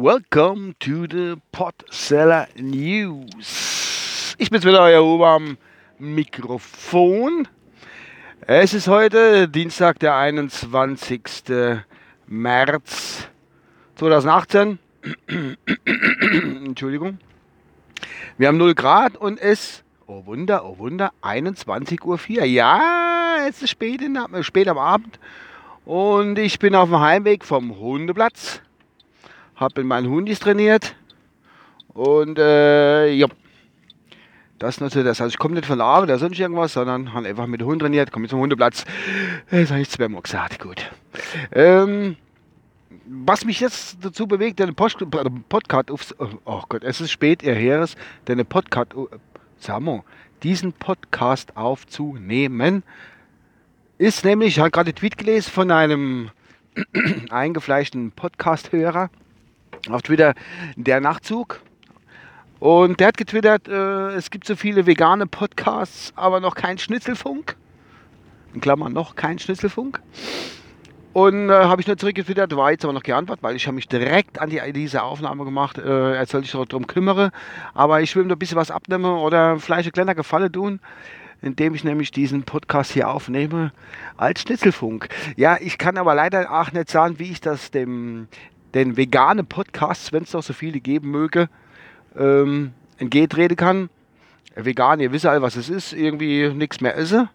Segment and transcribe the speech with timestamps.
[0.00, 4.36] Welcome to the Podseller News.
[4.38, 5.58] Ich bin's wieder, euer Ober am
[5.98, 7.48] Mikrofon.
[8.42, 11.42] Es ist heute Dienstag, der 21.
[12.28, 13.26] März
[13.96, 14.78] 2018.
[16.66, 17.18] Entschuldigung.
[18.38, 22.44] Wir haben 0 Grad und es, oh Wunder, oh Wunder, 21.04 Uhr.
[22.44, 23.11] Ja,
[23.48, 25.18] es ist spät, in, spät am Abend
[25.84, 28.60] und ich bin auf dem Heimweg vom Hundeplatz.
[29.56, 30.94] Hab mit meinen Hundis trainiert
[31.88, 33.28] und äh, ja,
[34.58, 35.20] das so das.
[35.20, 37.66] Also ich komme nicht von der Arbeit oder sonst irgendwas, sondern habe einfach mit dem
[37.66, 38.84] Hund trainiert, komme zum Hundeplatz.
[39.50, 39.90] Das habe ich
[40.22, 40.90] gesagt, gut.
[41.50, 42.16] Ähm,
[43.06, 47.96] was mich jetzt dazu bewegt, den Podcast aufs, oh Gott, es ist spät, ihr Heeres,
[48.28, 48.92] den Podcast,
[49.58, 50.04] sagen wir,
[50.42, 52.84] diesen Podcast aufzunehmen,
[54.02, 56.30] ist nämlich, ich habe gerade einen Tweet gelesen von einem
[57.30, 59.10] eingefleischten Podcast-Hörer
[59.88, 60.34] auf Twitter,
[60.74, 61.60] der Nachtzug.
[62.58, 67.56] Und der hat getwittert, äh, es gibt so viele vegane Podcasts, aber noch kein Schnitzelfunk.
[68.52, 70.00] In Klammern noch kein Schnitzelfunk.
[71.12, 73.86] Und äh, habe ich nur zurückgetwittert, war jetzt aber noch geantwortet, weil ich habe mich
[73.86, 77.30] direkt an die, diese Aufnahme gemacht, äh, er soll sich darum kümmern.
[77.72, 80.80] Aber ich will ihm noch ein bisschen was abnehmen oder vielleicht ein kleiner Gefalle tun,
[81.42, 83.72] indem ich nämlich diesen Podcast hier aufnehme
[84.16, 85.08] als Schnitzelfunk.
[85.36, 88.28] Ja, ich kann aber leider auch nicht sagen, wie ich das dem
[88.74, 91.50] den veganen Podcasts, wenn es noch so viele geben möge,
[92.16, 93.90] ähm, entgegentreten kann.
[94.54, 97.28] Vegan, ihr wisst alle, was es ist, irgendwie nichts mehr essen.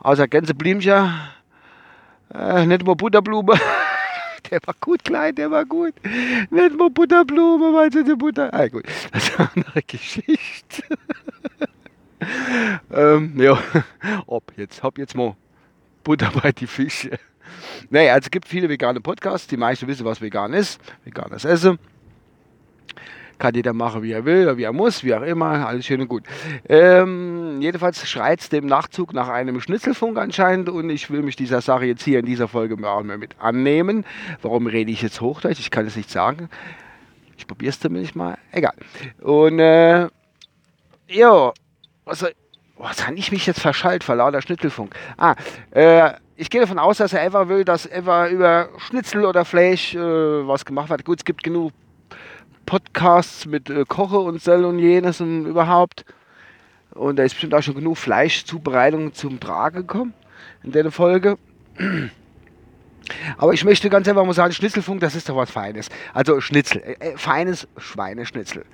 [0.00, 1.12] Außer Gänseblümchen
[2.34, 3.54] äh, nicht mal Butterblume.
[4.50, 5.94] der war gut klein, der war gut.
[6.50, 8.52] Nicht mal Butterblume, weil sie die Butter.
[8.52, 10.82] Ah, gut, das ist eine andere Geschichte.
[12.92, 13.58] ähm, ja,
[14.26, 15.36] ob jetzt, hab jetzt mal
[16.04, 17.18] Butter bei die Fische.
[17.90, 19.46] Naja, also es gibt viele vegane Podcasts.
[19.46, 20.80] Die meisten wissen, was vegan ist.
[21.04, 21.78] Veganes Essen.
[23.38, 26.00] Kann jeder machen, wie er will oder wie er muss, wie auch immer, alles schön
[26.00, 26.22] und gut.
[26.68, 31.60] Ähm, jedenfalls schreit es dem Nachzug nach einem Schnitzelfunk anscheinend und ich will mich dieser
[31.60, 34.04] Sache jetzt hier in dieser Folge mal mit annehmen.
[34.42, 35.58] Warum rede ich jetzt Hochdeutsch?
[35.58, 36.48] Ich kann es nicht sagen.
[37.36, 38.38] Ich probiere es zumindest mal.
[38.52, 38.74] Egal.
[39.20, 40.06] Und äh,
[41.08, 41.52] ja,
[42.04, 42.26] also,
[42.78, 44.94] was habe ich mich jetzt verschallt vor lauter Schnitzelfunk?
[45.16, 45.34] Ah,
[45.70, 49.94] äh, ich gehe davon aus, dass er einfach will, dass einfach über Schnitzel oder Fleisch
[49.94, 51.04] äh, was gemacht wird.
[51.04, 51.72] Gut, es gibt genug
[52.66, 56.04] Podcasts mit äh, Koche und Sell und jenes und überhaupt.
[56.94, 60.14] Und da ist bestimmt auch schon genug Fleischzubereitung zum Tragen gekommen
[60.62, 61.38] in der Folge.
[63.36, 65.88] Aber ich möchte ganz einfach mal sagen, Schnitzelfunk, das ist doch was Feines.
[66.14, 68.64] Also Schnitzel, äh, äh feines Schweineschnitzel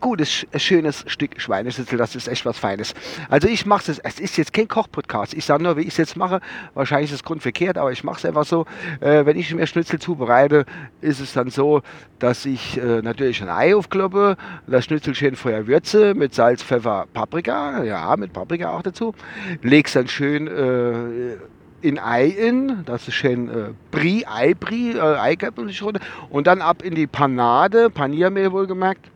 [0.00, 2.94] gutes, schönes Stück Schweineschnitzel, das ist echt was Feines.
[3.28, 5.96] Also ich mache es, es ist jetzt kein Kochpodcast, ich sage nur, wie ich es
[5.96, 6.40] jetzt mache,
[6.74, 8.66] wahrscheinlich ist es grundverkehrt, aber ich mache es einfach so,
[9.00, 10.66] äh, wenn ich mir Schnitzel zubereite,
[11.00, 11.82] ist es dann so,
[12.18, 17.06] dass ich äh, natürlich ein Ei aufkloppe, das Schnitzel schön vorher würze mit Salz, Pfeffer,
[17.12, 19.14] Paprika, ja, mit Paprika auch dazu,
[19.62, 21.36] lege es dann schön äh,
[21.84, 23.52] in Ei in, das ist schön äh,
[23.90, 26.00] Brie, Ei-Brie, äh, Eigelb und
[26.30, 29.10] und dann ab in die Panade, Paniermehl wohlgemerkt,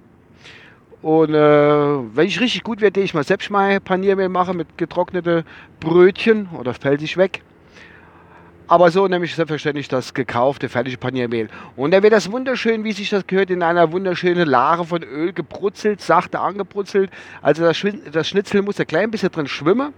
[1.03, 5.45] und äh, wenn ich richtig gut werde, ich mal selbst mal Paniermehl mache mit getrocknete
[5.79, 7.43] Brötchen oder fällt sich weg.
[8.67, 11.49] Aber so nehme ich selbstverständlich das gekaufte fertige Paniermehl.
[11.75, 15.33] Und dann wird das wunderschön, wie sich das gehört, in einer wunderschönen Lare von Öl
[15.33, 17.11] gebrutzelt, sachte angebrutzelt.
[17.41, 17.83] Also das,
[18.13, 19.95] das Schnitzel muss ein klein bisschen drin schwimmen,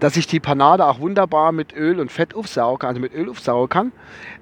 [0.00, 3.68] dass sich die Panade auch wunderbar mit Öl und Fett aufsaugen also mit Öl aufsaugen
[3.68, 3.92] kann,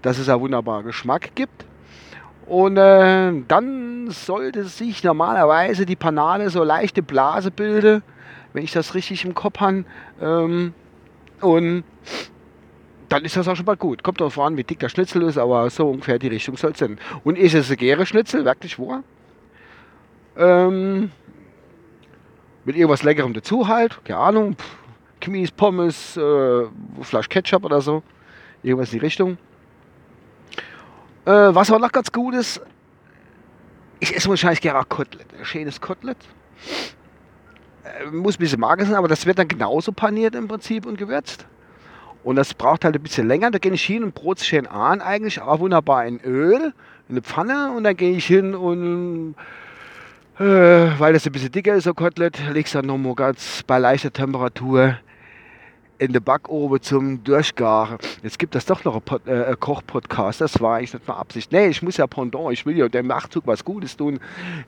[0.02, 1.64] dass es einen wunderbaren Geschmack gibt.
[2.46, 8.02] Und äh, dann sollte sich normalerweise die Panade so leichte Blase bilden,
[8.52, 9.84] wenn ich das richtig im Kopf habe.
[10.20, 10.74] Ähm,
[11.40, 11.84] und
[13.08, 14.02] dann ist das auch schon mal gut.
[14.02, 16.78] Kommt darauf an, wie dick der Schnitzel ist, aber so ungefähr die Richtung soll es
[16.78, 16.98] sein.
[17.22, 19.02] Und ist es ein gäre Schnitzel, wirklich wahr?
[20.36, 21.10] Ähm,
[22.64, 24.56] mit irgendwas Leckerem dazu halt, keine Ahnung,
[25.20, 26.64] Kmies, Pommes, äh,
[27.02, 28.02] Flasch Ketchup oder so.
[28.62, 29.38] Irgendwas in die Richtung.
[31.26, 32.60] Äh, was aber noch ganz gut ist,
[34.00, 35.26] ich esse wahrscheinlich gerne auch Kotelett.
[35.38, 36.18] Ein schönes Kotelett.
[37.84, 40.98] Äh, muss ein bisschen mager sein, aber das wird dann genauso paniert im Prinzip und
[40.98, 41.46] gewürzt.
[42.24, 43.50] Und das braucht halt ein bisschen länger.
[43.50, 46.74] Da gehe ich hin und brot schön an, eigentlich auch wunderbar in Öl,
[47.08, 47.72] in eine Pfanne.
[47.72, 49.34] Und dann gehe ich hin und,
[50.38, 53.78] äh, weil das ein bisschen dicker ist, so Kotelett, lege es dann nochmal ganz bei
[53.78, 54.98] leichter Temperatur
[55.98, 57.98] in der Backofen zum Durchgaren.
[58.22, 60.40] Jetzt gibt es doch noch einen äh, Koch-Podcast.
[60.40, 61.52] Das war eigentlich nicht meine Absicht.
[61.52, 62.52] Nee, ich muss ja Pendant.
[62.52, 64.18] Ich will ja dem Nachzug was Gutes tun,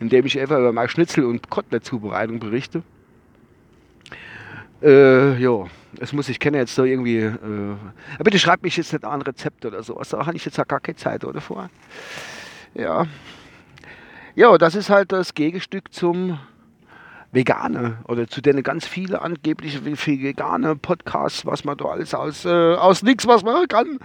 [0.00, 2.82] indem ich einfach über meine Schnitzel- und Kotelett-Zubereitung berichte.
[4.82, 5.69] Äh, jo,
[5.99, 7.19] es muss ich kenne jetzt so irgendwie.
[7.19, 7.76] Äh,
[8.22, 10.11] bitte schreibt mich jetzt nicht an Rezept oder sowas.
[10.11, 11.70] Da habe ich jetzt gar keine Zeit oder vor.
[12.75, 13.06] Ja.
[14.34, 16.38] Ja, das ist halt das Gegenstück zum
[17.36, 22.48] Vegane oder zu denen ganz viele angeblich vegane Podcasts, was man da alles aus, äh,
[22.48, 23.98] aus nichts, was man kann,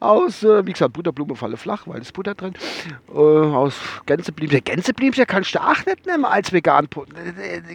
[0.00, 2.54] aus, äh, wie gesagt, Butterblume falle flach, weil es Butter drin,
[3.14, 3.74] äh, aus
[4.06, 4.64] Gänseblümchen.
[4.64, 6.88] Gänseblümchen kannst du auch nicht nehmen als vegan.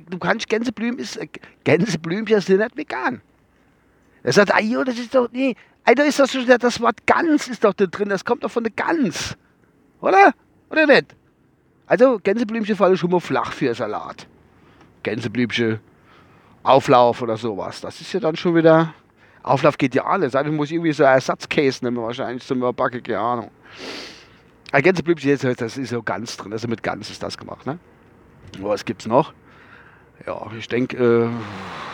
[0.09, 1.27] Du kannst Gänseblümchen, äh,
[1.63, 3.21] Gänseblümchen sind nicht vegan.
[4.23, 5.55] Er sagt, ah, das ist doch, nee,
[5.85, 8.73] Alter, ist das das Wort Gans ist doch da drin, das kommt doch von der
[8.73, 9.37] Gans.
[10.01, 10.33] Oder?
[10.69, 11.15] Oder nicht?
[11.85, 14.27] Also, Gänseblümchen fallen schon mal flach für Salat.
[15.07, 15.79] Gänseblümchen,
[16.63, 17.79] Auflauf oder sowas.
[17.79, 18.93] Das ist ja dann schon wieder.
[19.41, 20.35] Auflauf geht ja alles.
[20.35, 23.51] Also muss ich irgendwie so einen Ersatzcase nehmen, wahrscheinlich zum Backe, keine Ahnung.
[24.73, 26.51] Ein Gänseblümchen, das ist so ganz drin.
[26.51, 27.79] Also mit ganz ist das gemacht, ne?
[28.59, 29.33] Was gibt's noch?
[30.25, 31.29] Ja, ich denke, äh,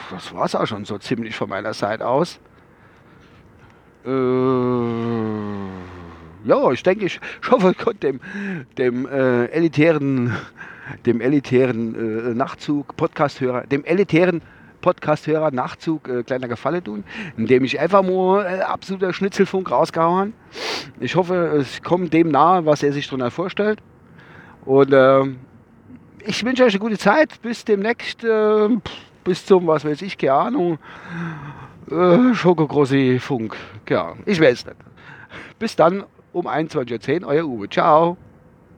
[0.10, 2.40] das war es auch schon so ziemlich von meiner Seite aus.
[4.06, 4.10] Äh,
[6.46, 8.20] ja, ich denke, ich, ich hoffe, ich konnte dem,
[8.80, 10.36] dem äh, elitären,
[11.06, 14.42] dem elitären äh, Nachtzug, Podcasthörer, dem elitären
[14.82, 17.04] Podcasthörer Nachzug äh, kleiner Gefallen tun,
[17.38, 20.34] indem ich einfach mal äh, absoluter Schnitzelfunk rausgehauen.
[21.00, 23.80] Ich hoffe, es kommt dem nahe, was er sich darunter vorstellt.
[24.66, 25.24] Und äh,
[26.26, 27.42] ich wünsche euch eine gute Zeit.
[27.42, 28.24] Bis demnächst.
[28.24, 28.70] Äh,
[29.24, 30.80] bis zum, was weiß ich, keine Ahnung.
[31.90, 33.56] Äh, Schokogrosi Funk.
[33.90, 34.78] Ja, ich weiß nicht.
[35.60, 36.04] Bis dann
[36.34, 37.70] um 21.10 Uhr, euer Uwe.
[37.70, 38.18] Ciao.